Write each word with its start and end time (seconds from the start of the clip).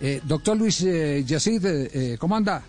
Eh, 0.00 0.20
doctor 0.24 0.56
Luis 0.56 0.82
eh, 0.82 1.22
Yacid, 1.24 1.66
eh, 1.66 2.16
¿cómo 2.18 2.34
anda? 2.34 2.62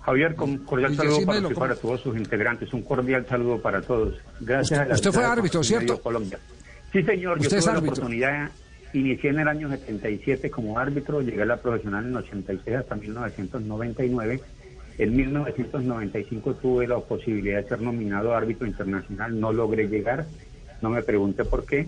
Javier, 0.00 0.34
un 0.38 0.58
cordial 0.58 0.96
saludo 0.96 1.26
para, 1.26 1.40
usted, 1.40 1.54
para 1.54 1.76
todos 1.76 2.00
sus 2.00 2.16
integrantes, 2.16 2.72
un 2.72 2.82
cordial 2.82 3.26
saludo 3.28 3.60
para 3.60 3.82
todos. 3.82 4.14
Gracias 4.40 4.80
usted, 4.80 4.90
a 4.90 4.94
Usted 4.94 5.12
fue 5.12 5.24
árbitro, 5.24 5.62
¿cierto? 5.62 6.00
Colombia. 6.00 6.38
Sí, 6.92 7.02
señor, 7.02 7.38
yo 7.40 7.50
tuve 7.50 7.60
la 7.60 7.78
oportunidad, 7.78 8.50
inicié 8.94 9.30
en 9.30 9.40
el 9.40 9.48
año 9.48 9.68
77 9.68 10.50
como 10.50 10.78
árbitro, 10.78 11.20
llegué 11.20 11.42
a 11.42 11.46
la 11.46 11.58
profesional 11.58 12.06
en 12.06 12.16
86 12.16 12.76
hasta 12.76 12.94
1999. 12.94 14.40
En 14.96 15.14
1995 15.14 16.54
tuve 16.54 16.88
la 16.88 16.98
posibilidad 17.00 17.62
de 17.62 17.68
ser 17.68 17.82
nominado 17.82 18.34
árbitro 18.34 18.66
internacional, 18.66 19.38
no 19.38 19.52
logré 19.52 19.88
llegar, 19.88 20.26
no 20.80 20.88
me 20.88 21.02
pregunte 21.02 21.44
por 21.44 21.66
qué 21.66 21.86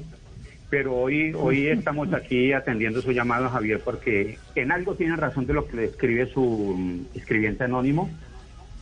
pero 0.71 0.96
hoy, 0.96 1.34
hoy 1.37 1.66
estamos 1.66 2.12
aquí 2.14 2.53
atendiendo 2.53 3.03
su 3.03 3.11
llamado, 3.11 3.50
Javier, 3.50 3.80
porque 3.84 4.39
en 4.55 4.71
algo 4.71 4.95
tiene 4.95 5.16
razón 5.16 5.45
de 5.46 5.53
lo 5.53 5.66
que 5.66 5.77
le 5.77 5.85
escribe 5.86 6.26
su 6.26 6.43
mm, 6.79 7.17
escribiente 7.18 7.64
anónimo 7.64 8.08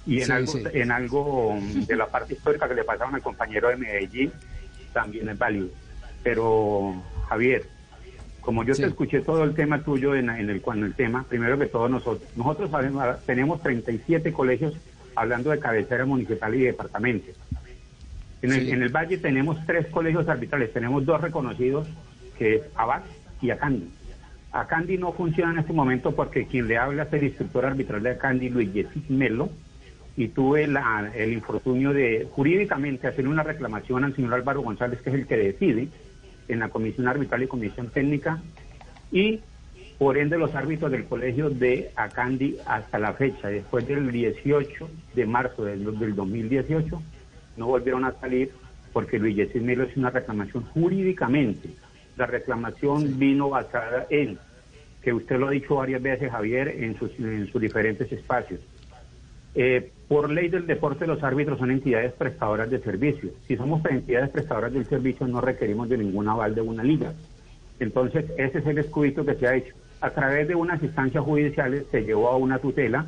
y 0.06 0.22
en, 0.22 0.30
algo, 0.30 0.52
en 0.72 0.92
algo 0.92 1.58
de 1.86 1.96
la 1.96 2.06
parte 2.06 2.34
histórica 2.34 2.68
que 2.68 2.74
le 2.74 2.84
pasaron 2.84 3.14
al 3.14 3.22
compañero 3.22 3.68
de 3.68 3.77
Medellín 3.77 4.30
también 4.92 5.28
es 5.30 5.38
válido. 5.38 5.68
Pero, 6.22 6.94
Javier, 7.28 7.64
como 8.41 8.64
yo 8.64 8.74
te 8.74 8.86
escuché 8.86 9.20
todo 9.20 9.44
el 9.44 9.55
tema 9.55 9.82
tuyo 9.82 10.14
en, 10.14 10.28
el, 10.28 10.60
cuando 10.60 10.86
el 10.86 10.94
tema, 10.94 11.24
primero 11.28 11.58
que 11.58 11.66
todo 11.66 11.88
nosotros, 11.88 12.28
nosotros 12.36 12.70
tenemos 13.24 13.62
37 13.62 14.32
colegios 14.32 14.74
hablando 15.14 15.50
de 15.50 15.58
cabecera 15.58 16.05
municipal 16.05 16.55
y 16.55 16.60
departamento. 16.64 17.32
En 18.41 18.52
el, 18.52 18.88
Valle 18.91 19.19
tenemos 19.19 19.59
tres 19.66 19.87
colegios 19.88 20.28
arbitrales, 20.28 20.73
tenemos 20.73 21.05
dos 21.05 21.20
reconocidos, 21.20 21.88
que 22.38 22.56
es 22.56 22.62
Abad 22.77 23.02
y 23.41 23.51
Acandi. 23.51 23.91
Acandi 24.52 24.97
no 24.97 25.12
funciona 25.12 25.52
en 25.52 25.59
este 25.59 25.73
momento 25.73 26.14
porque 26.14 26.47
quien 26.47 26.69
le 26.69 26.78
habla 26.78 27.02
es 27.02 27.12
el 27.12 27.24
instructor 27.24 27.66
arbitral 27.66 28.02
de 28.02 28.11
Acandi, 28.11 28.48
Luis 28.48 28.73
Jesús 28.73 29.11
Melo, 29.11 29.50
y 30.17 30.28
tuve 30.28 30.64
el 30.64 31.33
infortunio 31.33 31.92
de 31.92 32.28
jurídicamente 32.30 33.08
hacer 33.08 33.27
una 33.27 33.42
reclamación 33.42 34.05
al 34.05 34.14
señor 34.14 34.34
Álvaro 34.34 34.62
González, 34.62 35.00
que 35.00 35.11
es 35.11 35.17
el 35.17 35.27
que 35.27 35.36
decide 35.36 35.89
en 36.47 36.61
la 36.61 36.69
comisión 36.69 37.08
arbitral 37.08 37.42
y 37.42 37.48
comisión 37.48 37.89
técnica, 37.91 38.41
y 39.11 39.41
por 39.98 40.17
ende 40.17 40.39
los 40.39 40.55
árbitros 40.55 40.92
del 40.92 41.06
colegio 41.06 41.50
de 41.50 41.91
Acandi 41.97 42.56
hasta 42.67 43.00
la 43.00 43.14
fecha, 43.14 43.48
después 43.48 43.86
del 43.86 44.12
18 44.12 44.89
de 45.14 45.27
marzo 45.27 45.64
del, 45.64 45.98
del 45.98 46.14
2018, 46.14 47.02
no 47.59 47.67
volvieron 47.67 48.05
a 48.05 48.12
salir 48.12 48.53
porque 48.92 49.19
Luis 49.19 49.37
Jesús 49.37 49.62
Melo 49.62 49.84
es 49.84 49.97
una 49.97 50.11
reclamación 50.11 50.64
jurídicamente. 50.64 51.69
La 52.17 52.27
reclamación 52.27 53.19
vino 53.19 53.51
basada 53.51 54.06
en, 54.11 54.39
que 55.03 55.12
usted 55.12 55.39
lo 55.39 55.48
ha 55.48 55.51
dicho 55.51 55.77
varias 55.77 56.03
veces, 56.03 56.31
Javier, 56.31 56.69
en 56.69 56.98
sus, 56.98 57.11
en 57.19 57.47
sus 57.51 57.61
diferentes 57.61 58.11
espacios. 58.11 58.61
Eh, 59.55 59.91
por 60.09 60.31
ley 60.31 60.48
del 60.48 60.67
deporte, 60.67 61.06
los 61.06 61.23
árbitros 61.23 61.59
son 61.59 61.70
entidades 61.70 62.12
prestadoras 62.12 62.70
de 62.70 62.81
servicios. 62.81 63.33
Si 63.47 63.56
somos 63.56 63.84
entidades 63.84 64.31
prestadoras 64.31 64.73
del 64.73 64.86
servicio, 64.86 65.27
no 65.27 65.41
requerimos 65.41 65.89
de 65.89 65.98
ningún 65.98 66.29
aval 66.29 66.55
de 66.55 66.61
una 66.61 66.83
liga. 66.83 67.12
Entonces, 67.79 68.25
ese 68.36 68.59
es 68.59 68.67
el 68.67 68.79
escudito 68.79 69.25
que 69.25 69.34
se 69.34 69.47
ha 69.47 69.55
hecho. 69.55 69.75
A 70.01 70.11
través 70.11 70.48
de 70.48 70.55
unas 70.55 70.83
instancias 70.83 71.25
judiciales 71.25 71.86
se 71.91 72.03
llevó 72.03 72.29
a 72.29 72.36
una 72.36 72.59
tutela 72.59 73.06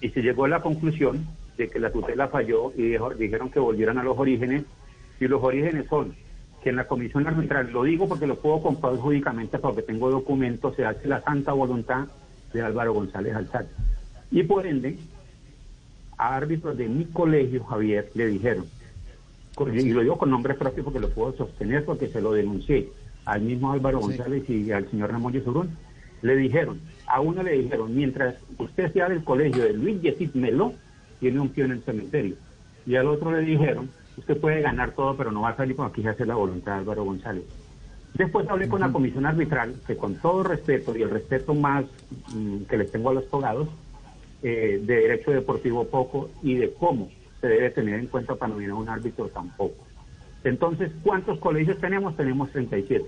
y 0.00 0.10
se 0.10 0.22
llegó 0.22 0.46
a 0.46 0.48
la 0.48 0.60
conclusión 0.60 1.26
de 1.58 1.68
que 1.68 1.80
la 1.80 1.90
tutela 1.90 2.28
falló 2.28 2.72
y 2.76 2.96
dijeron 3.18 3.50
que 3.50 3.58
volvieran 3.58 3.98
a 3.98 4.04
los 4.04 4.16
orígenes. 4.16 4.64
Y 5.20 5.26
los 5.26 5.42
orígenes 5.42 5.86
son 5.88 6.14
que 6.62 6.70
en 6.70 6.76
la 6.76 6.86
comisión 6.86 7.26
arbitral, 7.26 7.70
lo 7.72 7.82
digo 7.82 8.08
porque 8.08 8.26
lo 8.26 8.36
puedo 8.36 8.62
comprobar 8.62 8.98
jurídicamente 8.98 9.58
porque 9.58 9.82
tengo 9.82 10.10
documentos, 10.10 10.74
se 10.76 10.84
hace 10.84 11.06
la 11.06 11.20
santa 11.22 11.52
voluntad 11.52 12.06
de 12.52 12.62
Álvaro 12.62 12.94
González 12.94 13.34
Alzate. 13.34 13.70
Y 14.30 14.44
por 14.44 14.66
ende, 14.66 14.96
a 16.16 16.36
árbitros 16.36 16.76
de 16.76 16.88
mi 16.88 17.04
colegio, 17.06 17.64
Javier, 17.64 18.10
le 18.14 18.26
dijeron, 18.26 18.64
y 19.72 19.90
lo 19.90 20.00
digo 20.00 20.16
con 20.16 20.30
nombre 20.30 20.54
propio 20.54 20.84
porque 20.84 21.00
lo 21.00 21.10
puedo 21.10 21.36
sostener 21.36 21.84
porque 21.84 22.06
se 22.06 22.20
lo 22.20 22.32
denuncié 22.32 22.88
al 23.24 23.42
mismo 23.42 23.72
Álvaro 23.72 23.98
González 23.98 24.48
y 24.48 24.70
al 24.70 24.88
señor 24.90 25.10
Ramón 25.10 25.32
Yesurún, 25.32 25.76
le 26.22 26.36
dijeron, 26.36 26.80
a 27.06 27.20
uno 27.20 27.42
le 27.42 27.52
dijeron, 27.52 27.94
mientras 27.94 28.36
usted 28.56 28.92
sea 28.92 29.08
del 29.08 29.24
colegio 29.24 29.64
de 29.64 29.72
Luis 29.72 30.00
Yesid 30.00 30.34
Melo, 30.34 30.74
tiene 31.20 31.40
un 31.40 31.48
pie 31.48 31.64
en 31.64 31.72
el 31.72 31.82
cementerio. 31.82 32.36
Y 32.86 32.96
al 32.96 33.06
otro 33.06 33.32
le 33.32 33.40
dijeron, 33.40 33.90
usted 34.16 34.38
puede 34.40 34.60
ganar 34.60 34.92
todo, 34.92 35.16
pero 35.16 35.30
no 35.30 35.42
va 35.42 35.50
a 35.50 35.56
salir 35.56 35.76
porque 35.76 35.92
aquí 35.92 36.02
se 36.02 36.08
hace 36.08 36.26
la 36.26 36.34
voluntad 36.34 36.72
de 36.74 36.78
Álvaro 36.78 37.04
González. 37.04 37.44
Después 38.14 38.48
hablé 38.48 38.68
con 38.68 38.80
la 38.80 38.90
comisión 38.90 39.26
arbitral, 39.26 39.74
que 39.86 39.96
con 39.96 40.16
todo 40.16 40.42
respeto 40.42 40.96
y 40.96 41.02
el 41.02 41.10
respeto 41.10 41.54
más 41.54 41.84
mm, 42.34 42.62
que 42.62 42.78
les 42.78 42.90
tengo 42.90 43.10
a 43.10 43.14
los 43.14 43.28
togados, 43.28 43.68
eh, 44.42 44.80
de 44.82 44.94
derecho 44.94 45.32
deportivo 45.32 45.84
poco 45.84 46.30
y 46.42 46.54
de 46.54 46.72
cómo 46.72 47.10
se 47.40 47.48
debe 47.48 47.70
tener 47.70 47.98
en 47.98 48.06
cuenta 48.06 48.34
para 48.34 48.52
nominar 48.52 48.74
un 48.74 48.88
árbitro 48.88 49.28
tampoco. 49.28 49.84
Entonces, 50.44 50.90
¿cuántos 51.02 51.38
colegios 51.38 51.78
tenemos? 51.78 52.16
Tenemos 52.16 52.50
37. 52.52 53.04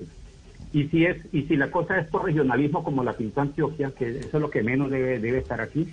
Y 0.73 0.89
si 0.89 1.05
es 1.05 1.17
y 1.33 1.43
si 1.43 1.57
la 1.57 1.71
cosa 1.71 1.99
es 1.99 2.07
por 2.09 2.25
regionalismo 2.25 2.85
como 2.85 3.03
la 3.03 3.15
pintó 3.15 3.41
Antioquia, 3.41 3.93
que 3.97 4.11
eso 4.19 4.37
es 4.37 4.41
lo 4.41 4.51
que 4.51 4.63
menos 4.63 4.91
debe, 4.91 5.19
debe 5.19 5.39
estar 5.39 5.61
aquí, 5.61 5.89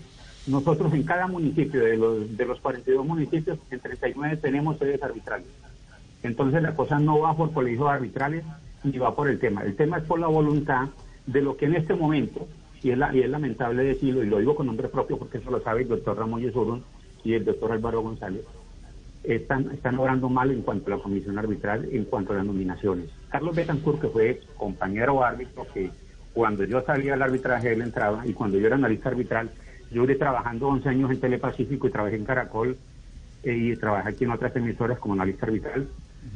nosotros 0.48 0.94
en 0.94 1.04
cada 1.04 1.28
municipio, 1.28 1.84
de 1.84 1.98
los, 1.98 2.38
de 2.38 2.46
los 2.46 2.60
42 2.60 3.06
municipios, 3.06 3.60
en 3.70 3.80
39 3.80 4.38
tenemos 4.38 4.78
sedes 4.78 5.02
arbitrales. 5.04 5.48
Entonces 6.24 6.62
la 6.62 6.76
cosa 6.76 7.00
no 7.00 7.20
va 7.20 7.36
por 7.36 7.54
colegios 7.54 7.88
arbitrales 7.88 8.44
ni 8.84 8.98
va 8.98 9.16
por 9.16 9.30
el 9.30 9.40
tema. 9.40 9.64
El 9.64 9.76
tema 9.76 9.98
es 9.98 10.04
por 10.06 10.20
la 10.20 10.28
voluntad 10.28 10.90
de 11.26 11.42
lo 11.42 11.58
que 11.58 11.66
en 11.66 11.76
este 11.76 11.94
momento, 11.94 12.48
y 12.82 12.92
es, 12.92 12.98
y 13.14 13.22
es 13.22 13.30
lamentable 13.30 13.84
decirlo, 13.84 14.24
y 14.24 14.28
lo 14.28 14.40
digo 14.40 14.56
con 14.56 14.68
nombre 14.68 14.88
propio 14.88 15.18
porque 15.18 15.40
eso 15.40 15.52
lo 15.52 15.62
sabe 15.62 15.82
el 15.82 15.90
doctor 15.90 16.18
Ramón 16.18 16.42
Yesurún 16.42 16.84
y 17.24 17.34
el 17.34 17.44
doctor 17.44 17.74
Álvaro 17.74 18.02
González, 18.02 18.44
están, 19.24 19.70
están 19.72 20.00
obrando 20.00 20.30
mal 20.30 20.52
en 20.52 20.62
cuanto 20.62 20.88
a 20.94 20.98
la 20.98 21.04
comisión 21.04 21.38
arbitral, 21.38 21.90
en 21.92 22.06
cuanto 22.06 22.32
a 22.32 22.38
las 22.38 22.46
nominaciones. 22.46 23.10
Carlos 23.30 23.56
Betancourt, 23.56 24.00
que 24.00 24.08
fue 24.08 24.42
compañero 24.56 25.24
árbitro, 25.24 25.68
que 25.74 25.92
cuando 26.34 26.64
yo 26.64 26.82
salía 26.84 27.16
al 27.16 27.22
arbitraje 27.22 27.74
él 27.74 27.82
entraba, 27.82 28.26
y 28.26 28.32
cuando 28.32 28.58
yo 28.58 28.68
era 28.68 28.76
analista 28.76 29.10
arbitral, 29.10 29.50
yo 29.92 30.04
iré 30.04 30.16
trabajando 30.16 30.68
11 30.68 30.90
años 30.90 31.12
en 31.12 31.20
Telepacífico 31.20 31.88
y 31.88 31.92
trabajé 31.92 32.16
en 32.16 32.26
Caracol 32.26 32.78
eh, 33.44 33.56
y 33.56 33.76
trabajé 33.76 34.10
aquí 34.10 34.24
en 34.26 34.32
otras 34.32 34.56
emisoras 34.56 35.00
como 35.00 35.14
analista 35.14 35.46
arbitral. 35.46 35.88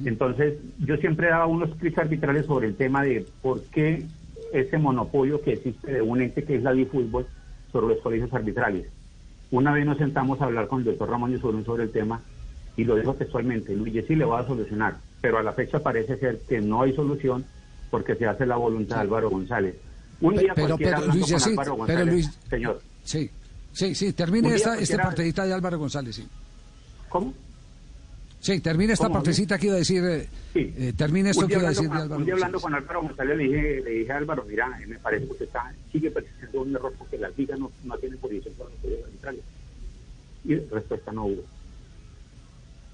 Entonces, 0.06 0.56
yo 0.80 0.96
siempre 0.98 1.28
daba 1.28 1.48
unos 1.48 1.76
clics 1.76 1.98
arbitrales 1.98 2.46
sobre 2.46 2.68
el 2.68 2.76
tema 2.76 3.04
de 3.04 3.26
por 3.42 3.62
qué 3.64 4.06
ese 4.54 4.78
monopolio 4.78 5.42
que 5.42 5.54
existe 5.54 5.94
de 5.94 6.02
un 6.02 6.22
ente 6.22 6.44
que 6.44 6.56
es 6.56 6.64
la 6.64 6.74
fútbol 6.86 7.28
sobre 7.72 7.96
los 7.96 8.04
colegios 8.04 8.34
arbitrales. 8.34 8.88
Una 9.50 9.74
vez 9.74 9.86
nos 9.86 9.98
sentamos 9.98 10.40
a 10.42 10.46
hablar 10.46 10.68
con 10.68 10.80
el 10.80 10.86
doctor 10.86 11.10
Ramón 11.10 11.32
Yusurún 11.32 11.66
sobre 11.66 11.84
el 11.84 11.92
tema 11.92 12.22
y 12.78 12.84
lo 12.84 12.96
dijo 12.96 13.14
textualmente, 13.14 13.76
Luis 13.76 14.06
sí 14.08 14.16
le 14.16 14.26
va 14.26 14.40
a 14.40 14.48
solucionar, 14.48 14.96
pero 15.20 15.38
a 15.38 15.44
la 15.44 15.54
fecha 15.54 15.80
parece 15.80 16.18
ser 16.18 16.40
que 16.48 16.62
no 16.62 16.82
hay 16.82 16.94
solución 16.94 17.44
porque 17.90 18.16
se 18.16 18.26
hace 18.26 18.46
la 18.46 18.56
voluntad 18.56 18.98
de 18.98 19.02
Álvaro 19.02 19.30
González. 19.30 19.76
Un 20.22 20.38
día 20.38 20.54
pero, 20.56 20.78
pero, 20.78 21.06
Luis, 21.08 21.48
Álvaro 21.48 21.76
González, 21.76 22.40
señor. 22.50 22.82
Sí. 23.04 23.30
Sí, 23.74 23.96
sí, 23.96 24.14
termine 24.14 24.56
esta, 24.56 24.78
esta 24.78 24.98
partecita 24.98 25.46
de 25.46 25.54
Álvaro 25.54 25.80
González, 25.80 26.16
sí. 26.16 26.28
¿Cómo? 27.10 27.34
Sí, 28.40 28.60
termine 28.60 28.94
esta 28.94 29.08
partecita 29.08 29.58
que 29.60 29.68
iba 29.68 29.76
a 29.76 29.80
decir, 29.80 30.04
eh, 30.04 30.28
sí. 30.52 30.74
eh, 30.76 30.94
termine 30.98 31.30
esto 31.30 31.48
que 31.48 31.54
iba 31.54 31.68
a 31.68 31.70
decir 31.70 31.90
de 31.90 31.96
Álvaro 31.96 32.18
Un 32.18 32.26
día 32.26 32.34
hablando 32.34 32.60
con 32.60 32.74
Álvaro 32.74 33.02
González 33.04 33.38
le 33.38 33.44
dije, 33.44 33.82
le 33.82 33.92
dije 33.92 34.12
a 34.12 34.18
Álvaro, 34.18 34.44
mira, 34.48 34.68
me 34.88 34.98
parece 34.98 35.26
que 35.28 35.32
usted 35.34 35.46
está, 35.46 35.72
sigue 35.92 36.10
persistiendo 36.10 36.62
un 36.62 36.76
error 36.76 36.94
porque 36.98 37.18
la 37.20 37.30
liga 37.30 37.56
no, 37.56 37.72
no 37.84 37.98
tiene 38.00 38.18
posición 38.18 38.54
para 38.56 38.72
los 38.72 39.04
arbitrales. 39.06 39.42
Y 40.44 40.56
respuesta 40.56 41.12
no 41.12 41.26
hubo. 41.26 41.44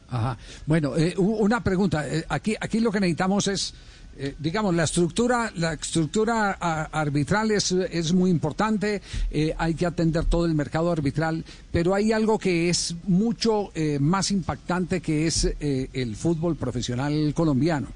Ajá. 0.09 0.38
Bueno, 0.66 0.98
eh, 0.98 1.14
una 1.18 1.64
pregunta. 1.64 2.08
Eh, 2.08 2.26
aquí, 2.28 2.56
aquí 2.59 2.80
lo 2.80 2.92
que 2.92 3.00
necesitamos 3.00 3.48
es 3.48 3.74
eh, 4.19 4.35
digamos, 4.39 4.73
la 4.73 4.83
estructura, 4.83 5.51
la 5.55 5.73
estructura 5.73 6.51
arbitral 6.51 7.51
es, 7.51 7.72
es, 7.72 8.13
muy 8.13 8.31
importante, 8.31 9.02
eh, 9.29 9.53
hay 9.58 9.75
que 9.75 9.85
atender 9.85 10.25
todo 10.25 10.46
el 10.47 10.55
mercado 10.55 10.91
arbitral, 10.91 11.46
pero 11.72 11.93
hay 11.93 12.11
algo 12.11 12.40
que 12.40 12.69
es 12.69 12.96
mucho 13.03 13.72
eh, 13.75 13.99
más 13.99 14.31
impactante 14.31 15.02
que 15.02 15.28
es 15.28 15.53
el 15.59 16.16
fútbol 16.16 16.55
profesional 16.55 17.34
colombiano. 17.35 17.87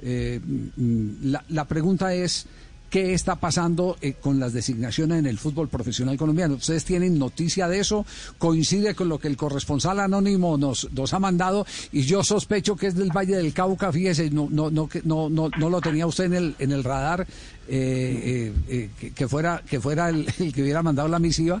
Mm, 0.00 1.30
la, 1.30 1.44
la 1.48 1.64
pregunta 1.66 2.12
es 2.12 2.46
qué 2.90 3.14
está 3.14 3.36
pasando 3.36 3.96
eh, 4.00 4.14
con 4.14 4.40
las 4.40 4.52
designaciones 4.52 5.18
en 5.18 5.26
el 5.26 5.38
fútbol 5.38 5.68
profesional 5.68 6.16
colombiano. 6.16 6.54
¿Ustedes 6.54 6.84
tienen 6.84 7.18
noticia 7.18 7.68
de 7.68 7.80
eso? 7.80 8.06
¿Coincide 8.38 8.94
con 8.94 9.08
lo 9.08 9.18
que 9.18 9.28
el 9.28 9.36
corresponsal 9.36 10.00
anónimo 10.00 10.56
nos, 10.56 10.90
nos 10.92 11.12
ha 11.12 11.18
mandado? 11.18 11.66
Y 11.92 12.02
yo 12.02 12.22
sospecho 12.22 12.76
que 12.76 12.88
es 12.88 12.94
del 12.94 13.10
Valle 13.10 13.36
del 13.36 13.52
Cauca, 13.52 13.92
fíjese, 13.92 14.30
no, 14.30 14.48
no, 14.50 14.70
no, 14.70 14.88
no, 15.04 15.28
no, 15.28 15.50
no 15.58 15.70
lo 15.70 15.80
tenía 15.80 16.06
usted 16.06 16.24
en 16.24 16.34
el, 16.34 16.56
en 16.58 16.72
el 16.72 16.84
radar. 16.84 17.26
Eh, 17.70 18.52
eh, 18.68 18.90
que, 19.14 19.28
fuera 19.28 19.62
que 19.68 19.80
fuera 19.80 20.08
el, 20.10 20.26
que 20.52 20.62
hubiera 20.62 20.82
mandado 20.82 21.08
la 21.08 21.18
misiva, 21.18 21.60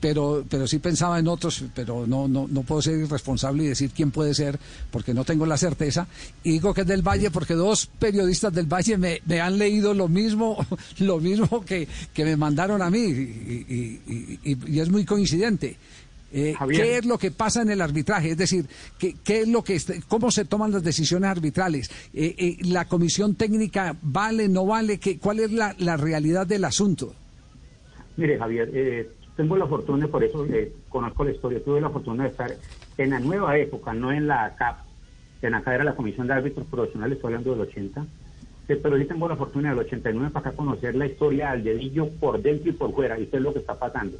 pero 0.00 0.44
pero 0.48 0.66
sí 0.66 0.78
pensaba 0.78 1.18
en 1.18 1.28
otros, 1.28 1.64
pero 1.74 2.06
no, 2.06 2.28
no 2.28 2.46
no 2.48 2.62
puedo 2.62 2.82
ser 2.82 2.98
irresponsable 2.98 3.64
y 3.64 3.68
decir 3.68 3.90
quién 3.90 4.10
puede 4.10 4.34
ser 4.34 4.58
porque 4.90 5.14
no 5.14 5.24
tengo 5.24 5.46
la 5.46 5.56
certeza. 5.56 6.06
Y 6.42 6.52
digo 6.52 6.74
que 6.74 6.82
es 6.82 6.86
del 6.86 7.02
Valle 7.02 7.30
porque 7.30 7.54
dos 7.54 7.86
periodistas 7.86 8.52
del 8.52 8.66
Valle 8.66 8.98
me, 8.98 9.20
me 9.26 9.40
han 9.40 9.58
leído 9.58 9.94
lo 9.94 10.08
mismo 10.08 10.56
lo 10.98 11.18
mismo 11.18 11.64
que, 11.64 11.88
que 12.12 12.24
me 12.24 12.36
mandaron 12.36 12.82
a 12.82 12.90
mí 12.90 13.00
y 13.00 14.78
es 14.78 14.90
muy 14.90 15.04
coincidente. 15.04 15.76
Eh, 16.32 16.54
¿Qué 16.68 16.98
es 16.98 17.06
lo 17.06 17.18
que 17.18 17.30
pasa 17.30 17.62
en 17.62 17.70
el 17.70 17.80
arbitraje? 17.80 18.30
Es 18.30 18.36
decir, 18.36 18.66
¿qué, 18.98 19.16
qué 19.24 19.40
es 19.40 19.48
lo 19.48 19.64
que 19.64 19.80
¿cómo 20.06 20.30
se 20.30 20.44
toman 20.44 20.70
las 20.70 20.84
decisiones 20.84 21.28
arbitrales? 21.28 21.90
Eh, 22.14 22.34
eh, 22.38 22.56
¿La 22.66 22.84
comisión 22.84 23.34
técnica 23.34 23.96
vale, 24.00 24.48
no 24.48 24.64
vale? 24.64 24.98
¿Qué, 24.98 25.18
¿Cuál 25.18 25.40
es 25.40 25.50
la, 25.50 25.74
la 25.78 25.96
realidad 25.96 26.46
del 26.46 26.64
asunto? 26.64 27.14
Mire, 28.16 28.38
Javier, 28.38 29.08
tengo 29.36 29.56
la 29.56 29.66
fortuna, 29.66 30.06
por 30.06 30.22
eso 30.22 30.46
conozco 30.88 31.24
la 31.24 31.32
historia, 31.32 31.64
tuve 31.64 31.80
la 31.80 31.90
fortuna 31.90 32.24
de 32.24 32.30
estar 32.30 32.54
en 32.98 33.10
la 33.10 33.18
nueva 33.18 33.56
época, 33.56 33.94
no 33.94 34.12
en 34.12 34.26
la 34.26 34.54
CAP, 34.56 34.78
en 35.42 35.54
acá 35.54 35.74
era 35.74 35.84
la 35.84 35.96
Comisión 35.96 36.26
de 36.26 36.34
Árbitros 36.34 36.66
Profesionales, 36.66 37.16
estoy 37.16 37.28
hablando 37.28 37.52
del 37.52 37.62
80, 37.62 38.04
pero 38.66 38.98
sí 38.98 39.04
tengo 39.06 39.26
la 39.26 39.36
fortuna 39.36 39.70
del 39.70 39.78
89 39.78 40.30
para 40.32 40.50
acá 40.50 40.56
conocer 40.56 40.94
la 40.94 41.06
historia 41.06 41.52
al 41.52 41.64
dedillo 41.64 42.10
por 42.20 42.42
dentro 42.42 42.68
y 42.68 42.74
por 42.74 42.92
fuera, 42.94 43.18
y 43.18 43.26
qué 43.26 43.38
es 43.38 43.42
lo 43.42 43.54
que 43.54 43.60
está 43.60 43.78
pasando 43.78 44.18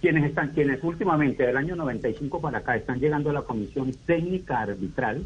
quienes 0.00 0.24
están, 0.24 0.48
quienes 0.50 0.82
últimamente 0.82 1.46
del 1.46 1.56
año 1.56 1.76
95 1.76 2.40
para 2.40 2.58
acá 2.58 2.76
están 2.76 3.00
llegando 3.00 3.30
a 3.30 3.34
la 3.34 3.42
comisión 3.42 3.92
técnica 4.06 4.60
arbitral, 4.60 5.24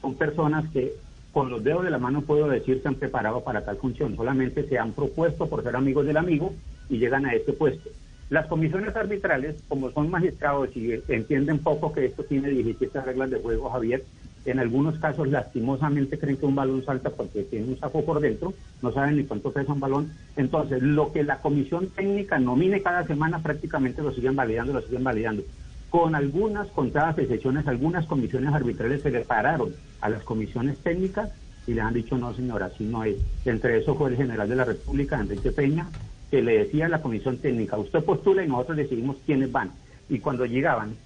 son 0.00 0.14
personas 0.14 0.68
que 0.72 0.92
con 1.32 1.50
los 1.50 1.64
dedos 1.64 1.84
de 1.84 1.90
la 1.90 1.98
mano 1.98 2.22
puedo 2.22 2.48
decir 2.48 2.80
se 2.80 2.88
han 2.88 2.94
preparado 2.94 3.42
para 3.42 3.64
tal 3.64 3.76
función, 3.76 4.14
solamente 4.14 4.68
se 4.68 4.78
han 4.78 4.92
propuesto 4.92 5.48
por 5.48 5.64
ser 5.64 5.74
amigos 5.74 6.06
del 6.06 6.16
amigo 6.16 6.54
y 6.88 6.98
llegan 6.98 7.26
a 7.26 7.34
este 7.34 7.52
puesto. 7.52 7.90
Las 8.30 8.46
comisiones 8.46 8.94
arbitrales, 8.94 9.56
como 9.68 9.90
son 9.90 10.10
magistrados 10.10 10.74
y 10.76 10.92
entienden 11.08 11.58
poco 11.58 11.92
que 11.92 12.06
esto 12.06 12.22
tiene 12.24 12.50
17 12.50 13.00
reglas 13.00 13.30
de 13.30 13.40
juego, 13.40 13.68
Javier, 13.68 14.04
en 14.44 14.58
algunos 14.58 14.98
casos, 14.98 15.28
lastimosamente, 15.28 16.18
creen 16.18 16.36
que 16.36 16.46
un 16.46 16.54
balón 16.54 16.84
salta 16.84 17.10
porque 17.10 17.42
tiene 17.44 17.68
un 17.68 17.78
saco 17.78 18.04
por 18.04 18.20
dentro, 18.20 18.52
no 18.82 18.92
saben 18.92 19.16
ni 19.16 19.24
cuánto 19.24 19.52
pesa 19.52 19.72
un 19.72 19.80
balón. 19.80 20.12
Entonces, 20.36 20.82
lo 20.82 21.12
que 21.12 21.24
la 21.24 21.38
comisión 21.38 21.88
técnica 21.88 22.38
nomine 22.38 22.82
cada 22.82 23.06
semana, 23.06 23.38
prácticamente 23.38 24.02
lo 24.02 24.12
siguen 24.12 24.36
validando, 24.36 24.74
lo 24.74 24.82
siguen 24.82 25.04
validando. 25.04 25.42
Con 25.88 26.14
algunas 26.14 26.68
contadas 26.68 27.18
excepciones, 27.18 27.66
algunas 27.66 28.04
comisiones 28.06 28.52
arbitrales 28.52 29.02
se 29.02 29.10
le 29.10 29.20
pararon 29.20 29.72
a 30.00 30.10
las 30.10 30.22
comisiones 30.24 30.76
técnicas 30.78 31.30
y 31.66 31.72
le 31.72 31.80
han 31.80 31.94
dicho, 31.94 32.18
no, 32.18 32.34
señora, 32.34 32.66
así 32.66 32.84
no 32.84 33.04
es. 33.04 33.16
Entre 33.44 33.78
eso 33.78 33.94
fue 33.94 34.10
el 34.10 34.16
general 34.16 34.48
de 34.48 34.56
la 34.56 34.64
República, 34.64 35.18
Enrique 35.18 35.52
Peña, 35.52 35.88
que 36.30 36.42
le 36.42 36.58
decía 36.58 36.86
a 36.86 36.90
la 36.90 37.00
comisión 37.00 37.38
técnica, 37.38 37.78
usted 37.78 38.04
postula 38.04 38.44
y 38.44 38.48
nosotros 38.48 38.76
decidimos 38.76 39.16
quiénes 39.24 39.50
van. 39.50 39.70
Y 40.10 40.18
cuando 40.18 40.44
llegaban 40.44 40.96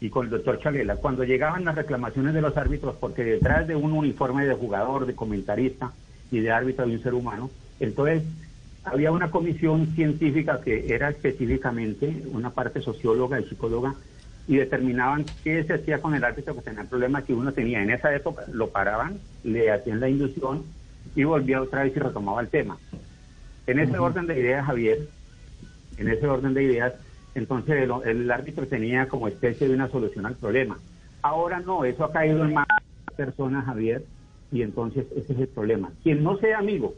y 0.00 0.10
con 0.10 0.26
el 0.26 0.30
doctor 0.30 0.58
Chalela, 0.58 0.96
cuando 0.96 1.24
llegaban 1.24 1.64
las 1.64 1.74
reclamaciones 1.74 2.34
de 2.34 2.42
los 2.42 2.56
árbitros, 2.56 2.96
porque 3.00 3.24
detrás 3.24 3.66
de 3.66 3.76
un 3.76 3.92
uniforme 3.92 4.46
de 4.46 4.54
jugador, 4.54 5.06
de 5.06 5.14
comentarista 5.14 5.92
y 6.30 6.40
de 6.40 6.50
árbitro 6.50 6.86
de 6.86 6.96
un 6.96 7.02
ser 7.02 7.14
humano, 7.14 7.50
entonces 7.80 8.22
había 8.84 9.10
una 9.10 9.30
comisión 9.30 9.86
científica 9.94 10.60
que 10.60 10.94
era 10.94 11.08
específicamente 11.08 12.22
una 12.30 12.50
parte 12.50 12.80
socióloga 12.80 13.40
y 13.40 13.44
psicóloga 13.44 13.94
y 14.46 14.56
determinaban 14.56 15.24
qué 15.42 15.64
se 15.64 15.74
hacía 15.74 16.00
con 16.00 16.14
el 16.14 16.22
árbitro 16.22 16.54
que 16.54 16.62
tenía 16.62 16.84
problemas 16.84 17.24
que 17.24 17.34
uno 17.34 17.52
tenía. 17.52 17.82
En 17.82 17.90
esa 17.90 18.14
época 18.14 18.44
lo 18.52 18.68
paraban, 18.68 19.18
le 19.42 19.72
hacían 19.72 19.98
la 19.98 20.08
inducción 20.08 20.62
y 21.16 21.24
volvía 21.24 21.60
otra 21.60 21.82
vez 21.82 21.96
y 21.96 21.98
retomaba 21.98 22.40
el 22.40 22.48
tema. 22.48 22.78
En 23.66 23.80
ese 23.80 23.98
orden 23.98 24.26
de 24.26 24.38
ideas, 24.38 24.64
Javier, 24.66 25.08
en 25.98 26.08
ese 26.08 26.26
orden 26.26 26.54
de 26.54 26.62
ideas, 26.62 26.92
entonces 27.36 27.86
el, 28.06 28.30
árbitro 28.30 28.66
tenía 28.66 29.08
como 29.08 29.28
especie 29.28 29.68
de 29.68 29.74
una 29.74 29.90
solución 29.90 30.24
al 30.24 30.36
problema. 30.36 30.78
Ahora 31.20 31.60
no, 31.60 31.84
eso 31.84 32.04
ha 32.04 32.10
caído 32.10 32.42
en 32.42 32.54
más 32.54 32.66
personas, 33.14 33.66
Javier, 33.66 34.02
y 34.50 34.62
entonces 34.62 35.04
ese 35.14 35.34
es 35.34 35.40
el 35.40 35.48
problema. 35.48 35.92
Quien 36.02 36.24
no 36.24 36.38
sea 36.38 36.58
amigo, 36.58 36.94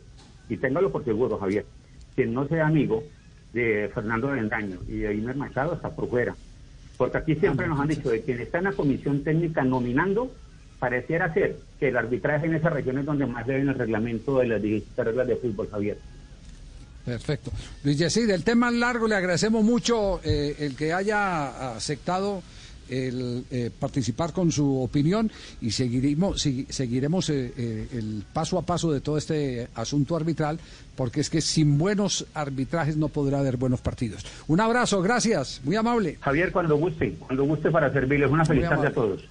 y 0.49 0.57
téngalo 0.57 0.93
por 0.93 1.05
seguro, 1.05 1.39
Javier, 1.39 1.67
quien 2.15 2.33
no 2.33 2.47
sea 2.47 2.69
amigo 2.69 3.03
de 3.53 3.91
Fernando 3.93 4.29
Vendaño 4.29 4.79
y 4.87 4.99
de 4.99 5.15
Imer 5.15 5.35
Machado 5.35 5.75
está 5.75 5.91
por 5.91 6.09
fuera. 6.09 6.37
Porque 6.97 7.19
aquí 7.19 7.35
siempre 7.35 7.67
nos 7.67 7.81
han 7.81 7.89
dicho 7.89 8.09
de 8.09 8.23
quien 8.23 8.39
está 8.39 8.59
en 8.59 8.65
la 8.65 8.73
comisión 8.73 9.25
técnica 9.25 9.65
nominando, 9.65 10.31
pareciera 10.79 11.35
ser 11.35 11.57
que 11.81 11.89
el 11.89 11.97
arbitraje 11.97 12.47
en 12.47 12.55
esas 12.55 12.73
regiones 12.73 13.07
donde 13.07 13.27
más 13.27 13.45
deben 13.45 13.71
el 13.71 13.75
reglamento 13.75 14.39
de 14.39 14.47
las 14.47 14.63
17 14.63 15.03
reglas 15.03 15.27
de 15.27 15.37
fútbol, 15.37 15.69
Javier. 15.69 15.99
Perfecto. 17.09 17.51
Luis 17.85 17.99
Yesid, 17.99 18.27
del 18.27 18.45
tema 18.45 18.71
largo 18.71 19.09
le 19.09 19.15
agradecemos 19.15 19.65
mucho 19.65 20.21
eh, 20.23 20.57
el 20.59 20.77
que 20.77 20.93
haya 20.93 21.75
aceptado 21.75 22.43
el 22.91 23.45
eh, 23.51 23.71
participar 23.79 24.33
con 24.33 24.51
su 24.53 24.81
opinión 24.81 25.31
y 25.61 25.71
seguiremos, 25.71 26.41
seguiremos 26.69 27.31
eh, 27.31 27.89
el 27.93 28.25
paso 28.33 28.59
a 28.59 28.63
paso 28.63 28.93
de 28.93 29.01
todo 29.01 29.19
este 29.19 29.69
asunto 29.75 30.17
arbitral, 30.17 30.59
porque 30.97 31.21
es 31.21 31.31
que 31.31 31.41
sin 31.41 31.79
buenos 31.79 32.27
arbitrajes 32.35 32.97
no 32.97 33.09
podrá 33.09 33.41
haber 33.41 33.57
buenos 33.57 33.81
partidos. 33.81 34.25
Un 34.47 34.61
abrazo, 34.61 35.03
gracias, 35.03 35.61
muy 35.65 35.77
amable. 35.77 36.19
Javier, 36.21 36.53
cuando 36.53 36.77
guste, 36.77 37.15
cuando 37.15 37.45
guste 37.45 37.71
para 37.71 37.93
servirles, 37.93 38.31
una 38.31 38.45
feliz 38.45 38.69
tarde 38.69 38.89
a 38.89 38.93
todos. 38.93 39.23